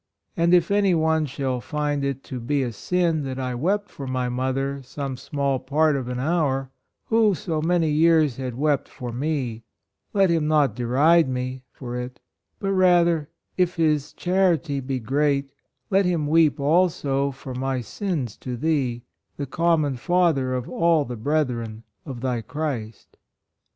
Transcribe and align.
And 0.35 0.51
if 0.55 0.71
any 0.71 0.95
one 0.95 1.27
shall 1.27 1.61
find 1.61 2.03
it 2.03 2.23
to 2.23 2.39
be 2.39 2.63
a 2.63 2.71
sin 2.73 3.21
that 3.25 3.37
I 3.37 3.53
wept 3.53 3.91
for 3.91 4.07
my 4.07 4.29
mother 4.29 4.81
some 4.81 5.15
small 5.15 5.59
part 5.59 5.95
of 5.95 6.07
an 6.07 6.19
hour, 6.19 6.71
who 7.09 7.35
so 7.35 7.61
many 7.61 7.87
years 7.91 8.37
had 8.37 8.55
wept 8.55 8.89
for 8.89 9.11
me, 9.11 9.61
let 10.11 10.31
him 10.31 10.47
not 10.47 10.73
deride 10.73 11.29
me 11.29 11.61
for 11.71 11.95
it, 11.99 12.19
but 12.57 12.71
rather, 12.71 13.29
if 13.57 13.75
his 13.75 14.11
charity 14.13 14.79
be 14.79 14.99
great, 14.99 15.51
let 15.91 16.05
him 16.07 16.25
weep 16.25 16.59
also 16.59 17.29
for 17.29 17.53
my 17.53 17.79
sins 17.81 18.35
to 18.37 18.57
Thee, 18.57 19.03
the 19.37 19.45
common 19.45 19.97
Father 19.97 20.55
of 20.55 20.67
all 20.67 21.05
the 21.05 21.15
brethren 21.15 21.83
of 22.07 22.21
thy 22.21 22.41
Christ." 22.41 23.17